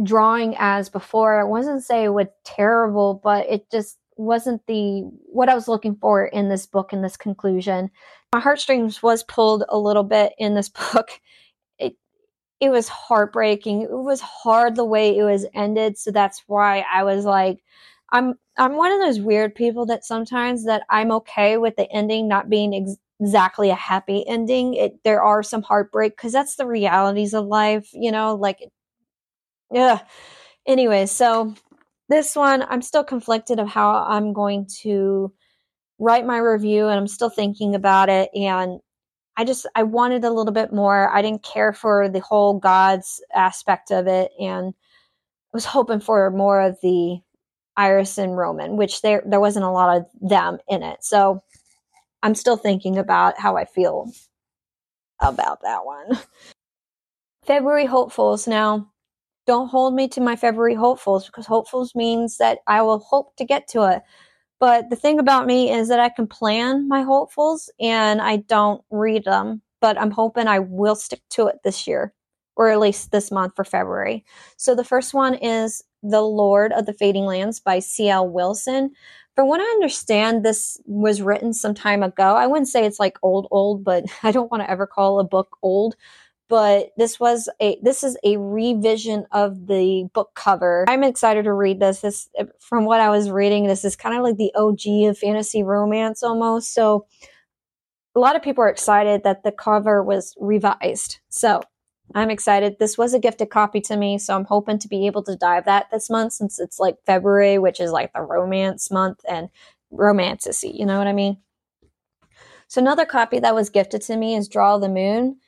drawing 0.03 0.55
as 0.59 0.89
before. 0.89 1.39
I 1.39 1.45
wasn't 1.45 1.83
say 1.83 2.05
it 2.05 2.11
was 2.11 2.29
terrible, 2.45 3.21
but 3.23 3.47
it 3.51 3.71
just 3.71 3.99
wasn't 4.21 4.67
the 4.67 5.03
what 5.27 5.49
I 5.49 5.55
was 5.55 5.69
looking 5.69 5.97
for 5.97 6.27
in 6.27 6.49
this 6.49 6.67
book 6.67 6.93
in 6.93 7.03
this 7.03 7.17
conclusion. 7.17 7.91
My 8.33 8.41
heartstrings 8.41 9.03
was 9.03 9.23
pulled 9.25 9.65
a 9.69 9.79
little 9.79 10.05
bit 10.05 10.35
in 10.39 10.55
this 10.55 10.69
book. 10.93 11.11
It 11.79 11.97
it 12.61 12.71
was 12.71 12.89
heartbreaking. 12.89 13.83
It 13.83 13.91
was 13.91 14.21
hard 14.21 14.77
the 14.77 14.85
way 14.85 15.17
it 15.17 15.25
was 15.25 15.47
ended, 15.55 15.99
so 15.99 16.11
that's 16.11 16.45
why 16.47 16.85
I 16.93 17.05
was 17.05 17.25
like 17.25 17.63
I'm 18.13 18.35
I'm 18.59 18.77
one 18.77 18.93
of 18.93 19.01
those 19.01 19.21
weird 19.21 19.55
people 19.55 19.87
that 19.87 20.05
sometimes 20.05 20.65
that 20.67 20.83
I'm 20.91 21.13
okay 21.13 21.57
with 21.57 21.77
the 21.77 21.91
ending 21.93 22.29
not 22.29 22.51
being 22.51 22.75
ex- 22.75 22.97
exactly 23.21 23.71
a 23.71 23.75
happy 23.75 24.27
ending. 24.29 24.75
It 24.75 25.03
there 25.05 25.23
are 25.23 25.43
some 25.43 25.63
heartbreak 25.63 26.17
cuz 26.17 26.33
that's 26.33 26.57
the 26.57 26.67
realities 26.67 27.35
of 27.35 27.47
life, 27.47 27.91
you 27.95 28.13
know, 28.13 28.35
like 28.35 28.61
yeah. 29.73 30.01
Anyway, 30.67 31.07
so 31.07 31.55
this 32.11 32.35
one, 32.35 32.65
I'm 32.69 32.83
still 32.83 33.05
conflicted 33.05 33.61
of 33.61 33.69
how 33.69 34.05
I'm 34.05 34.33
going 34.33 34.67
to 34.83 35.33
write 36.01 36.27
my 36.27 36.39
review 36.39 36.89
and 36.89 36.99
I'm 36.99 37.07
still 37.07 37.31
thinking 37.31 37.75
about 37.75 38.09
it. 38.09 38.31
And 38.35 38.81
I 39.37 39.45
just, 39.45 39.65
I 39.77 39.85
wanted 39.85 40.25
a 40.25 40.31
little 40.31 40.53
bit 40.53 40.73
more. 40.73 41.09
I 41.09 41.23
didn't 41.23 41.45
care 41.45 41.73
for 41.73 42.09
the 42.09 42.21
whole 42.21 42.59
gods 42.59 43.23
aspect 43.33 43.93
of 43.93 44.09
it. 44.09 44.33
And 44.41 44.75
I 44.75 45.55
was 45.55 45.65
hoping 45.65 46.01
for 46.01 46.31
more 46.33 46.61
of 46.61 46.79
the 46.83 47.21
Iris 47.77 48.19
and 48.19 48.37
Roman, 48.37 48.77
which 48.77 49.03
there, 49.03 49.23
there 49.25 49.41
wasn't 49.41 49.65
a 49.65 49.71
lot 49.71 49.97
of 49.97 50.07
them 50.21 50.59
in 50.69 50.83
it. 50.83 51.05
So 51.05 51.43
I'm 52.25 52.35
still 52.35 52.57
thinking 52.57 52.99
about 52.99 53.39
how 53.39 53.57
I 53.57 53.65
feel 53.65 54.11
about 55.21 55.63
that 55.63 55.87
one. 55.87 56.19
February 57.47 57.87
hopefuls. 57.87 58.49
Now, 58.49 58.91
don't 59.47 59.69
hold 59.69 59.95
me 59.95 60.09
to 60.09 60.21
my 60.21 60.37
February 60.37 60.75
hopefuls 60.75 61.27
because 61.27 61.47
hopefuls 61.47 61.95
means 61.95 62.39
that 62.39 62.59
I 62.67 62.83
will 62.83 63.01
hope 63.01 63.37
to 63.37 63.45
get 63.45 63.69
to 63.69 63.85
it. 63.91 64.03
But 64.61 64.91
the 64.91 64.97
thing 64.97 65.19
about 65.19 65.47
me 65.47 65.73
is 65.73 65.89
that 65.89 66.01
I 66.01 66.11
can 66.11 66.27
plan 66.27 66.87
my 66.87 67.03
hopefuls 67.03 67.71
and 67.81 68.21
I 68.21 68.37
don't 68.37 68.83
read 68.91 69.25
them, 69.25 69.63
but 69.81 69.99
I'm 69.99 70.11
hoping 70.11 70.47
I 70.47 70.59
will 70.59 70.95
stick 70.95 71.23
to 71.31 71.47
it 71.47 71.57
this 71.65 71.87
year 71.87 72.13
or 72.57 72.69
at 72.69 72.79
least 72.79 73.11
this 73.11 73.31
month 73.31 73.55
for 73.57 73.65
February. 73.65 74.23
So 74.59 74.75
the 74.75 74.85
first 74.85 75.15
one 75.15 75.35
is 75.35 75.83
The 76.03 76.21
Lord 76.21 76.73
of 76.73 76.85
the 76.85 76.93
Fading 76.93 77.25
Lands 77.25 77.59
by 77.59 77.79
C.L. 77.79 78.29
Wilson. 78.29 78.91
From 79.35 79.49
what 79.49 79.61
I 79.61 79.65
understand, 79.65 80.45
this 80.45 80.79
was 80.85 81.23
written 81.23 81.55
some 81.55 81.73
time 81.73 82.03
ago. 82.03 82.35
I 82.37 82.47
wouldn't 82.47 82.69
say 82.69 82.85
it's 82.85 83.01
like 83.01 83.17
old, 83.23 83.49
old, 83.51 83.83
but 83.83 84.05
I 84.23 84.31
don't 84.31 84.51
want 84.51 84.63
to 84.63 84.71
ever 84.71 84.87
call 84.87 85.19
a 85.19 85.25
book 85.25 85.57
old 85.63 85.97
but 86.51 86.91
this 86.97 87.21
was 87.21 87.49
a 87.63 87.79
this 87.81 88.03
is 88.03 88.19
a 88.25 88.37
revision 88.37 89.25
of 89.31 89.69
the 89.69 90.09
book 90.13 90.33
cover. 90.35 90.85
I'm 90.89 91.05
excited 91.05 91.45
to 91.45 91.53
read 91.53 91.79
this. 91.79 92.01
This 92.01 92.29
from 92.59 92.85
what 92.85 93.01
I 93.01 93.09
was 93.09 93.31
reading, 93.31 93.69
this 93.69 93.85
is 93.85 93.95
kind 93.95 94.17
of 94.17 94.23
like 94.23 94.37
the 94.37 94.53
OG 94.57 95.09
of 95.09 95.17
fantasy 95.17 95.63
romance 95.63 96.25
almost. 96.25 96.75
So 96.75 97.07
a 98.17 98.21
lot 98.21 98.35
of 98.35 98.43
people 98.43 98.65
are 98.65 98.69
excited 98.69 99.23
that 99.23 99.45
the 99.45 99.53
cover 99.53 100.03
was 100.03 100.35
revised. 100.41 101.21
So 101.29 101.63
I'm 102.17 102.31
excited. 102.31 102.81
This 102.81 102.99
was 102.99 103.15
a 103.15 103.21
gifted 103.21 103.51
copy 103.51 103.81
to 103.83 103.97
me, 103.97 104.19
so 104.19 104.35
I'm 104.35 104.45
hoping 104.45 104.81
to 104.81 104.89
be 104.89 105.07
able 105.07 105.23
to 105.23 105.37
dive 105.37 105.67
that 105.67 105.87
this 105.93 106.11
month 106.11 106.33
since 106.33 106.59
it's 106.59 106.81
like 106.81 106.97
February, 107.07 107.59
which 107.59 107.79
is 107.79 107.93
like 107.93 108.13
the 108.13 108.23
romance 108.23 108.91
month 108.91 109.21
and 109.31 109.49
romantasy, 109.93 110.71
you 110.71 110.85
know 110.85 110.99
what 110.99 111.07
I 111.07 111.13
mean? 111.13 111.37
So 112.67 112.81
another 112.81 113.07
copy 113.07 113.39
that 113.39 113.55
was 113.55 113.71
gifted 113.71 114.03
to 114.03 114.17
me 114.17 114.35
is 114.35 114.49
Draw 114.49 114.79
the 114.79 114.89
Moon. 114.89 115.39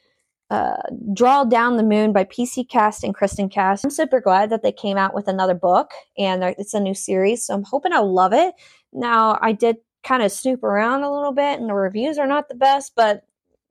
Uh, 0.53 0.77
Draw 1.15 1.45
Down 1.45 1.79
the 1.79 1.83
Moon 1.83 2.13
by 2.13 2.25
PC 2.25 2.69
Cast 2.69 3.05
and 3.05 3.17
Kristin 3.17 3.51
Cast. 3.51 3.87
I'm 3.87 3.91
super 3.91 4.21
glad 4.21 4.51
that 4.51 4.63
they 4.63 4.71
came 4.71 4.99
out 4.99 5.15
with 5.15 5.27
another 5.27 5.55
book 5.55 5.93
and 6.19 6.45
it's 6.45 6.75
a 6.75 6.81
new 6.81 6.93
series, 6.93 7.47
so 7.47 7.55
I'm 7.55 7.63
hoping 7.63 7.95
I'll 7.95 8.13
love 8.13 8.35
it. 8.35 8.55
Now, 8.93 9.39
I 9.41 9.53
did 9.53 9.79
kind 10.05 10.23
of 10.23 10.31
snoop 10.31 10.63
around 10.63 11.05
a 11.05 11.11
little 11.11 11.33
bit 11.33 11.59
and 11.59 11.71
the 11.71 11.75
reviews 11.75 12.19
are 12.19 12.27
not 12.27 12.51
the 12.51 12.55
best, 12.55 12.93
but 12.95 13.23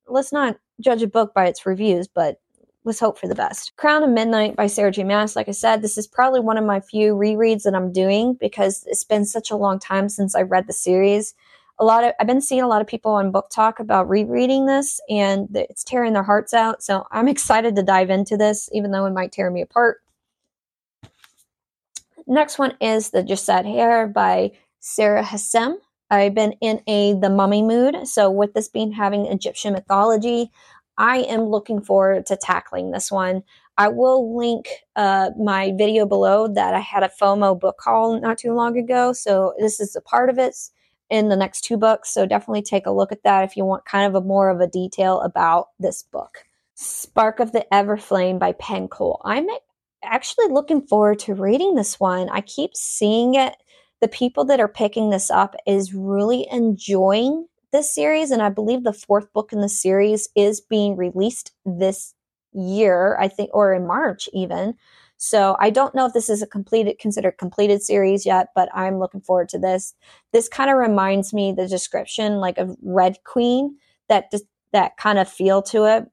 let's 0.07 0.33
not 0.33 0.57
judge 0.79 1.03
a 1.03 1.07
book 1.07 1.35
by 1.35 1.45
its 1.45 1.67
reviews, 1.67 2.07
but 2.07 2.41
let's 2.83 2.99
hope 2.99 3.19
for 3.19 3.27
the 3.27 3.35
best. 3.35 3.75
Crown 3.75 4.01
of 4.01 4.09
Midnight 4.09 4.55
by 4.55 4.65
Sarah 4.65 4.89
J. 4.89 5.03
Maas. 5.03 5.35
Like 5.35 5.49
I 5.49 5.51
said, 5.51 5.83
this 5.83 5.99
is 5.99 6.07
probably 6.07 6.39
one 6.39 6.57
of 6.57 6.65
my 6.65 6.79
few 6.79 7.13
rereads 7.13 7.61
that 7.61 7.75
I'm 7.75 7.93
doing 7.93 8.39
because 8.41 8.85
it's 8.87 9.03
been 9.03 9.25
such 9.25 9.51
a 9.51 9.55
long 9.55 9.77
time 9.77 10.09
since 10.09 10.33
I 10.33 10.41
read 10.41 10.65
the 10.65 10.73
series. 10.73 11.35
A 11.81 11.85
lot 11.85 12.03
of 12.03 12.13
I've 12.19 12.27
been 12.27 12.41
seeing 12.41 12.61
a 12.61 12.67
lot 12.67 12.81
of 12.81 12.87
people 12.87 13.11
on 13.13 13.31
BookTok 13.33 13.79
about 13.79 14.07
rereading 14.07 14.67
this 14.67 15.01
and 15.09 15.47
it's 15.55 15.83
tearing 15.83 16.13
their 16.13 16.21
hearts 16.21 16.53
out. 16.53 16.83
So 16.83 17.07
I'm 17.11 17.27
excited 17.27 17.75
to 17.75 17.81
dive 17.81 18.11
into 18.11 18.37
this, 18.37 18.69
even 18.71 18.91
though 18.91 19.07
it 19.07 19.13
might 19.13 19.31
tear 19.31 19.49
me 19.49 19.61
apart. 19.61 19.97
Next 22.27 22.59
one 22.59 22.77
is 22.79 23.09
The 23.09 23.23
Jasad 23.23 23.65
Heir 23.65 24.05
by 24.07 24.51
Sara 24.79 25.23
Hashem. 25.23 25.79
I've 26.11 26.35
been 26.35 26.53
in 26.61 26.83
a 26.85 27.15
the 27.15 27.31
mummy 27.31 27.63
mood. 27.63 28.07
So 28.07 28.29
with 28.29 28.53
this 28.53 28.69
being 28.69 28.91
having 28.91 29.25
Egyptian 29.25 29.73
mythology, 29.73 30.51
I 30.99 31.21
am 31.21 31.45
looking 31.45 31.81
forward 31.81 32.27
to 32.27 32.37
tackling 32.37 32.91
this 32.91 33.11
one. 33.11 33.41
I 33.79 33.87
will 33.87 34.37
link 34.37 34.67
uh, 34.95 35.31
my 35.35 35.73
video 35.75 36.05
below 36.05 36.47
that 36.47 36.75
I 36.75 36.79
had 36.79 37.01
a 37.01 37.09
FOMO 37.19 37.59
book 37.59 37.77
haul 37.83 38.21
not 38.21 38.37
too 38.37 38.53
long 38.53 38.77
ago. 38.77 39.13
So 39.13 39.55
this 39.57 39.79
is 39.79 39.95
a 39.95 40.01
part 40.01 40.29
of 40.29 40.37
it 40.37 40.55
in 41.11 41.27
the 41.27 41.35
next 41.35 41.61
two 41.61 41.77
books. 41.77 42.11
So 42.11 42.25
definitely 42.25 42.63
take 42.63 42.87
a 42.87 42.91
look 42.91 43.11
at 43.11 43.23
that 43.23 43.43
if 43.43 43.55
you 43.55 43.65
want 43.65 43.85
kind 43.85 44.07
of 44.07 44.15
a 44.15 44.25
more 44.25 44.49
of 44.49 44.61
a 44.61 44.67
detail 44.67 45.19
about 45.19 45.67
this 45.77 46.01
book. 46.01 46.45
Spark 46.73 47.39
of 47.39 47.51
the 47.51 47.65
Everflame 47.71 48.39
by 48.39 48.53
Penn 48.53 48.87
Cole. 48.87 49.21
I'm 49.25 49.45
actually 50.03 50.47
looking 50.47 50.81
forward 50.81 51.19
to 51.19 51.35
reading 51.35 51.75
this 51.75 51.99
one. 51.99 52.29
I 52.29 52.41
keep 52.41 52.75
seeing 52.75 53.35
it. 53.35 53.55
The 53.99 54.07
people 54.07 54.45
that 54.45 54.59
are 54.59 54.67
picking 54.67 55.11
this 55.11 55.29
up 55.29 55.55
is 55.67 55.93
really 55.93 56.47
enjoying 56.49 57.45
this 57.71 57.93
series, 57.93 58.31
and 58.31 58.41
I 58.41 58.49
believe 58.49 58.83
the 58.83 58.93
fourth 58.93 59.31
book 59.31 59.53
in 59.53 59.61
the 59.61 59.69
series 59.69 60.27
is 60.35 60.59
being 60.59 60.97
released 60.97 61.51
this 61.65 62.15
year, 62.51 63.15
I 63.19 63.27
think, 63.27 63.51
or 63.53 63.73
in 63.73 63.85
March 63.85 64.27
even. 64.33 64.75
So 65.23 65.55
I 65.59 65.69
don't 65.69 65.93
know 65.93 66.07
if 66.07 66.13
this 66.13 66.31
is 66.31 66.41
a 66.41 66.47
completed, 66.47 66.97
considered 66.97 67.37
completed 67.37 67.83
series 67.83 68.25
yet, 68.25 68.47
but 68.55 68.69
I'm 68.73 68.97
looking 68.97 69.21
forward 69.21 69.49
to 69.49 69.59
this. 69.59 69.93
This 70.33 70.49
kind 70.49 70.71
of 70.71 70.77
reminds 70.77 71.31
me 71.31 71.51
the 71.51 71.67
description 71.67 72.37
like 72.37 72.57
of 72.57 72.75
Red 72.81 73.23
Queen, 73.23 73.77
that 74.09 74.33
that 74.73 74.97
kind 74.97 75.19
of 75.19 75.29
feel 75.29 75.61
to 75.61 75.85
it, 75.85 76.09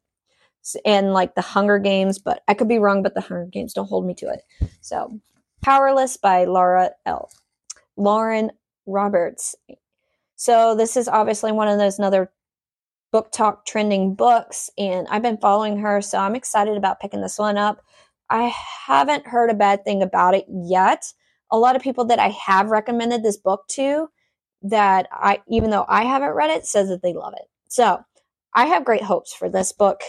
and 0.84 1.14
like 1.14 1.34
the 1.34 1.40
Hunger 1.40 1.78
Games. 1.78 2.18
But 2.18 2.42
I 2.48 2.52
could 2.52 2.68
be 2.68 2.78
wrong, 2.78 3.02
but 3.02 3.14
the 3.14 3.22
Hunger 3.22 3.46
Games 3.46 3.72
don't 3.72 3.88
hold 3.88 4.04
me 4.04 4.12
to 4.12 4.28
it. 4.28 4.42
So, 4.82 5.18
Powerless 5.62 6.18
by 6.18 6.44
Laura 6.44 6.90
L. 7.06 7.30
Lauren 7.96 8.50
Roberts. 8.84 9.54
So 10.36 10.76
this 10.76 10.98
is 10.98 11.08
obviously 11.08 11.50
one 11.50 11.68
of 11.68 11.78
those 11.78 11.98
another 11.98 12.30
BookTok 13.14 13.64
trending 13.64 14.14
books, 14.14 14.68
and 14.76 15.08
I've 15.08 15.22
been 15.22 15.38
following 15.38 15.78
her, 15.78 16.02
so 16.02 16.18
I'm 16.18 16.36
excited 16.36 16.76
about 16.76 17.00
picking 17.00 17.22
this 17.22 17.38
one 17.38 17.56
up. 17.56 17.82
I 18.30 18.52
haven't 18.86 19.26
heard 19.26 19.50
a 19.50 19.54
bad 19.54 19.84
thing 19.84 20.02
about 20.02 20.34
it 20.34 20.46
yet. 20.48 21.12
A 21.50 21.58
lot 21.58 21.76
of 21.76 21.82
people 21.82 22.04
that 22.06 22.18
I 22.18 22.28
have 22.28 22.68
recommended 22.68 23.22
this 23.22 23.36
book 23.36 23.66
to, 23.70 24.08
that 24.62 25.08
I 25.12 25.40
even 25.48 25.70
though 25.70 25.86
I 25.88 26.04
haven't 26.04 26.34
read 26.34 26.50
it, 26.50 26.66
says 26.66 26.88
that 26.88 27.02
they 27.02 27.14
love 27.14 27.34
it. 27.36 27.46
So 27.68 28.00
I 28.54 28.66
have 28.66 28.84
great 28.84 29.02
hopes 29.02 29.32
for 29.32 29.48
this 29.48 29.72
book, 29.72 30.02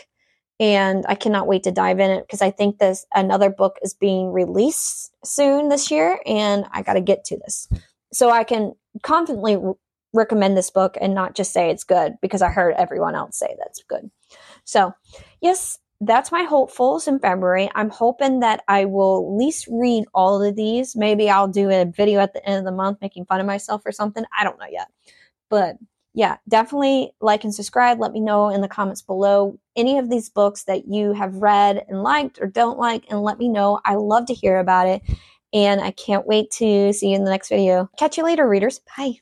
and 0.59 1.05
I 1.07 1.15
cannot 1.15 1.47
wait 1.47 1.63
to 1.63 1.71
dive 1.71 1.99
in 1.99 2.11
it 2.11 2.25
because 2.27 2.41
I 2.41 2.51
think 2.51 2.77
this 2.77 3.05
another 3.13 3.49
book 3.49 3.77
is 3.81 3.93
being 3.93 4.31
released 4.31 5.11
soon 5.23 5.69
this 5.69 5.91
year, 5.91 6.19
and 6.25 6.65
I 6.71 6.81
got 6.81 6.93
to 6.93 7.01
get 7.01 7.23
to 7.25 7.37
this 7.37 7.69
so 8.11 8.29
I 8.29 8.43
can 8.43 8.73
confidently 9.03 9.57
recommend 10.13 10.57
this 10.57 10.71
book 10.71 10.97
and 10.99 11.13
not 11.13 11.35
just 11.35 11.53
say 11.53 11.69
it's 11.69 11.83
good 11.83 12.13
because 12.21 12.41
I 12.41 12.49
heard 12.49 12.73
everyone 12.75 13.15
else 13.15 13.37
say 13.37 13.55
that's 13.59 13.83
good. 13.87 14.09
So, 14.63 14.93
yes, 15.41 15.77
that's 16.01 16.31
my 16.31 16.43
hopefuls 16.43 17.07
in 17.07 17.19
February. 17.19 17.69
I'm 17.75 17.89
hoping 17.89 18.39
that 18.39 18.63
I 18.67 18.85
will 18.85 19.25
at 19.25 19.37
least 19.37 19.67
read 19.69 20.05
all 20.13 20.41
of 20.41 20.55
these. 20.55 20.95
Maybe 20.95 21.29
I'll 21.29 21.47
do 21.47 21.69
a 21.69 21.85
video 21.85 22.19
at 22.21 22.33
the 22.33 22.45
end 22.47 22.59
of 22.59 22.65
the 22.65 22.71
month 22.71 22.99
making 23.01 23.25
fun 23.25 23.39
of 23.39 23.45
myself 23.45 23.81
or 23.85 23.91
something. 23.91 24.23
I 24.37 24.43
don't 24.43 24.59
know 24.59 24.67
yet. 24.69 24.87
But 25.49 25.75
yeah, 26.13 26.37
definitely 26.47 27.11
like 27.21 27.43
and 27.43 27.53
subscribe. 27.53 27.99
Let 27.99 28.13
me 28.13 28.19
know 28.19 28.49
in 28.49 28.61
the 28.61 28.67
comments 28.67 29.01
below 29.01 29.59
any 29.75 29.97
of 29.97 30.09
these 30.09 30.29
books 30.29 30.63
that 30.63 30.87
you 30.87 31.13
have 31.13 31.35
read 31.35 31.85
and 31.87 32.01
liked 32.01 32.39
or 32.41 32.47
don't 32.47 32.79
like, 32.79 33.05
and 33.09 33.21
let 33.21 33.37
me 33.37 33.47
know. 33.47 33.79
I 33.85 33.95
love 33.95 34.25
to 34.27 34.33
hear 34.33 34.59
about 34.59 34.87
it. 34.87 35.01
And 35.51 35.81
I 35.81 35.91
can't 35.91 36.27
wait 36.27 36.51
to 36.51 36.93
see 36.93 37.09
you 37.09 37.15
in 37.15 37.23
the 37.23 37.31
next 37.31 37.49
video. 37.49 37.89
Catch 37.97 38.17
you 38.17 38.23
later, 38.23 38.47
readers. 38.47 38.81
Bye. 38.97 39.19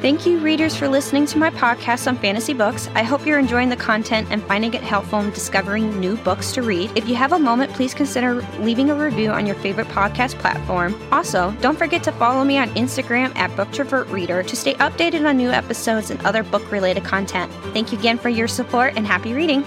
Thank 0.00 0.24
you, 0.24 0.38
readers, 0.38 0.74
for 0.74 0.88
listening 0.88 1.26
to 1.26 1.36
my 1.36 1.50
podcast 1.50 2.08
on 2.08 2.16
fantasy 2.16 2.54
books. 2.54 2.88
I 2.94 3.02
hope 3.02 3.26
you're 3.26 3.38
enjoying 3.38 3.68
the 3.68 3.76
content 3.76 4.28
and 4.30 4.42
finding 4.44 4.72
it 4.72 4.82
helpful 4.82 5.20
in 5.20 5.28
discovering 5.28 6.00
new 6.00 6.16
books 6.16 6.52
to 6.52 6.62
read. 6.62 6.90
If 6.96 7.06
you 7.06 7.14
have 7.16 7.32
a 7.32 7.38
moment, 7.38 7.74
please 7.74 7.92
consider 7.92 8.36
leaving 8.60 8.88
a 8.88 8.94
review 8.94 9.30
on 9.30 9.44
your 9.44 9.56
favorite 9.56 9.88
podcast 9.88 10.38
platform. 10.38 10.98
Also, 11.12 11.50
don't 11.60 11.76
forget 11.76 12.02
to 12.04 12.12
follow 12.12 12.44
me 12.44 12.56
on 12.56 12.70
Instagram 12.70 13.36
at 13.36 13.50
BookTrovertReader 13.50 14.46
to 14.46 14.56
stay 14.56 14.72
updated 14.76 15.28
on 15.28 15.36
new 15.36 15.50
episodes 15.50 16.10
and 16.10 16.18
other 16.22 16.42
book 16.44 16.72
related 16.72 17.04
content. 17.04 17.52
Thank 17.74 17.92
you 17.92 17.98
again 17.98 18.16
for 18.16 18.30
your 18.30 18.48
support 18.48 18.94
and 18.96 19.06
happy 19.06 19.34
reading. 19.34 19.62